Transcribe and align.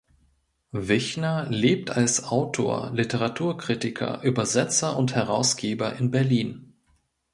Wichner 0.71 1.45
lebt 1.51 1.91
als 1.91 2.23
Autor, 2.23 2.89
Literaturkritiker, 2.91 4.23
Übersetzer 4.23 4.97
und 4.97 5.13
Herausgeber 5.13 5.95
in 5.95 6.09
Berlin. 6.09 6.73